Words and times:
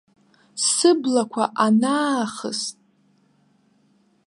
Сыблақәа 0.67 1.43
анаахыст. 1.65 2.75